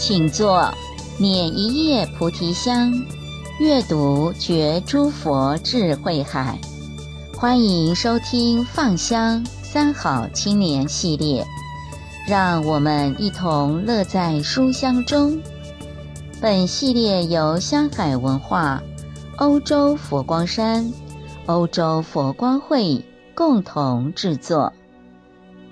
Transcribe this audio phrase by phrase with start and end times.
[0.00, 0.72] 请坐，
[1.18, 2.90] 捻一叶菩提香，
[3.58, 6.58] 阅读觉诸佛智慧海。
[7.36, 11.46] 欢迎收听《放香三好青年》系列，
[12.26, 15.38] 让我们一同乐在书香中。
[16.40, 18.82] 本系列由香海文化、
[19.36, 20.90] 欧洲佛光山、
[21.44, 23.04] 欧洲佛光会
[23.34, 24.72] 共同制作。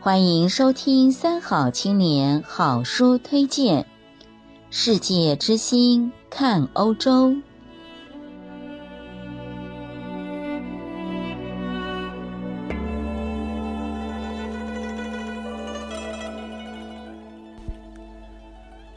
[0.00, 3.86] 欢迎收听《三好青年》好书推荐。
[4.70, 7.34] 世界之心看欧洲，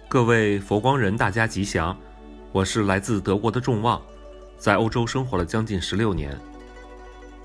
[0.10, 1.96] 各位佛光人，大家吉祥！
[2.52, 4.02] 我是来自德国的众望，
[4.58, 6.38] 在欧洲生活了将近十六年。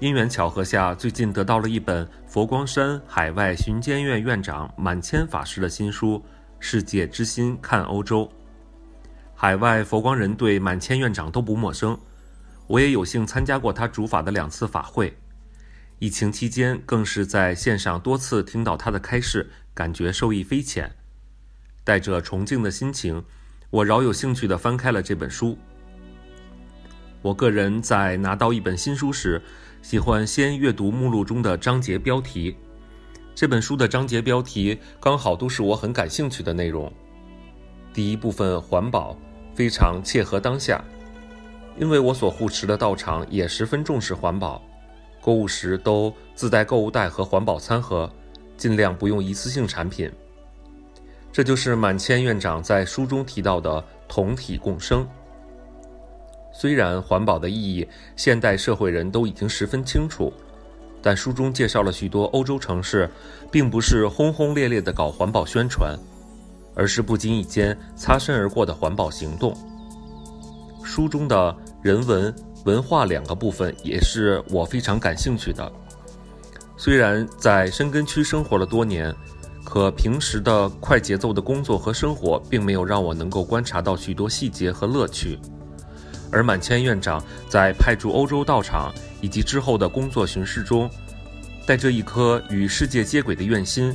[0.00, 6.20] 因缘巧合下，最近得到了一本佛光山海外巡监院院长满谦法师的新书。
[6.58, 8.30] 世界之心看欧洲，
[9.34, 11.98] 海外佛光人对满谦院长都不陌生，
[12.66, 15.16] 我也有幸参加过他主法的两次法会，
[15.98, 20.90] 疫情期间更是在线上多次听到他的开示，感觉受益匪浅。
[21.84, 23.24] 带着崇敬的心情，
[23.70, 25.56] 我饶有兴趣地翻开了这本书。
[27.22, 29.40] 我个人在拿到一本新书时，
[29.82, 32.56] 喜欢先阅读目录中的章节标题。
[33.36, 36.90] 这本书的章节标题刚好都是我很感兴趣的内容。
[37.92, 39.14] 第一部分环保
[39.54, 40.82] 非常切合当下，
[41.78, 44.62] 因为我所护持的道场也十分重视环保，
[45.20, 48.10] 购物时都自带购物袋和环保餐盒，
[48.56, 50.10] 尽量不用一次性产品。
[51.30, 55.06] 这就是满谦院长在书中提到的同体共生。
[56.54, 60.32] 虽然环保的意义，现代社会人都已经十分清楚。
[61.06, 63.08] 但书中介绍了许多欧洲城市，
[63.48, 65.96] 并不是轰轰烈烈地搞环保宣传，
[66.74, 69.56] 而是不经意间擦身而过的环保行动。
[70.82, 72.34] 书中的人文
[72.64, 75.70] 文化两个部分也是我非常感兴趣的。
[76.76, 79.14] 虽然在深根区生活了多年，
[79.64, 85.38] 可平时的快节奏的工作和生活，并没有让我能够观察到许多细节和乐趣。
[86.32, 88.92] 而满谦院长在派驻欧洲道场
[89.26, 90.88] 以及之后的工作巡视中，
[91.66, 93.92] 带着一颗与世界接轨的愿心，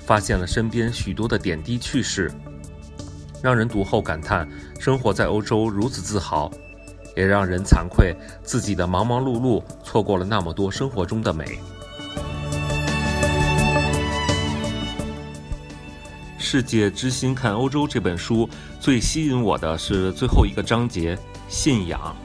[0.00, 2.28] 发现了身边许多的点滴趣事，
[3.40, 4.48] 让人读后感叹
[4.80, 6.50] 生活在欧洲如此自豪，
[7.14, 8.12] 也让人惭愧
[8.42, 11.60] 自己的忙忙碌碌错过了那么多生活中的美。
[16.36, 18.50] 世界之心看欧洲这本书
[18.80, 21.16] 最吸引我的是最后一个章节。
[21.48, 22.16] 信仰，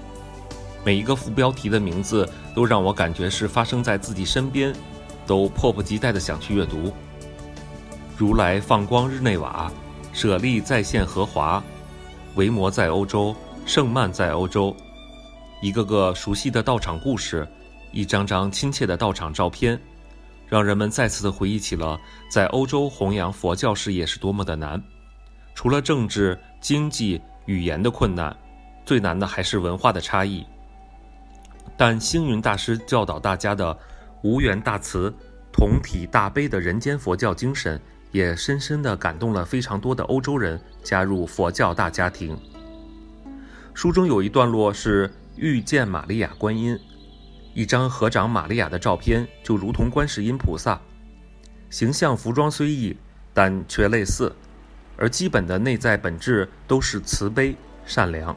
[0.87, 2.25] 每一个副标题的名字
[2.55, 4.73] 都让我感觉是发生在自己身边，
[5.25, 6.93] 都迫不及待地想去阅读。
[8.15, 9.69] 如来放光日内瓦，
[10.13, 11.61] 舍利再现荷华，
[12.35, 14.73] 维摩在欧洲，圣曼在欧洲，
[15.61, 17.45] 一个个熟悉的道场故事，
[17.91, 19.77] 一张张亲切的道场照片，
[20.47, 21.99] 让人们再次的回忆起了
[22.31, 24.81] 在欧洲弘扬佛教事业是多么的难，
[25.53, 28.33] 除了政治、经济、语言的困难。
[28.85, 30.45] 最难的还是文化的差异，
[31.77, 33.77] 但星云大师教导大家的
[34.23, 35.13] 无缘大慈、
[35.53, 37.79] 同体大悲的人间佛教精神，
[38.11, 42.35] 也深深地感动了非常多的欧洲人加入佛教大家庭。
[43.75, 46.75] 书中有一段落是遇见玛利亚观音，
[47.53, 50.81] 一张合掌玛利亚的照片就如同观世音菩萨，
[51.69, 52.97] 形象服装虽异，
[53.35, 54.35] 但却类似，
[54.97, 57.55] 而基本的内在本质都是慈悲
[57.85, 58.35] 善良。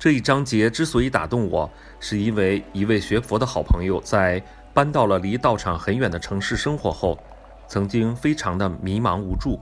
[0.00, 4.42] 这一章节之所以打动我，是因为一位学佛的好朋友在
[4.72, 7.22] 搬到了离道场很远的城市生活后，
[7.68, 9.60] 曾经非常的迷茫无助。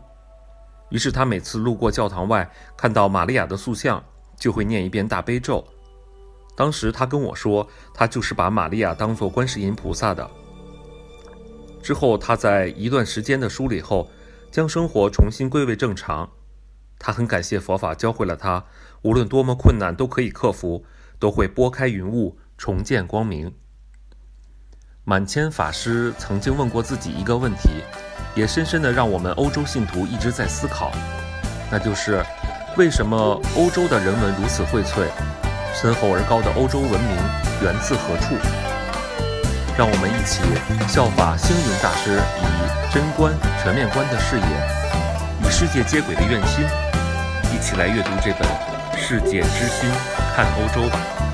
[0.90, 4.00] 于是他每次路过教堂外，看到玛利亚的塑像，
[4.36, 5.66] 就会念一遍大悲咒。
[6.54, 10.30] 当时他跟我说，他就是把玛利亚当作观世音菩萨的。
[11.82, 14.08] 之后他在一段时间的梳理后，
[14.52, 16.30] 将生活重新归位正常。
[16.98, 18.64] 他很感谢佛法教会了他，
[19.02, 20.84] 无论多么困难都可以克服，
[21.18, 23.54] 都会拨开云雾，重见光明。
[25.04, 27.82] 满谦法师曾经问过自己一个问题，
[28.34, 30.92] 也深深地让我们欧洲信徒一直在思考，
[31.70, 32.22] 那就是
[32.76, 33.16] 为什么
[33.56, 35.06] 欧洲的人文如此荟萃，
[35.72, 37.16] 深厚而高的欧洲文明
[37.62, 38.34] 源自何处？
[39.78, 40.42] 让我们一起
[40.92, 46.87] 效法星云大师，以真观、全面观的视野，与世界接轨的愿心。
[47.58, 48.48] 一起来阅读这本
[48.96, 49.90] 《世界之心
[50.36, 51.27] 看欧洲》吧。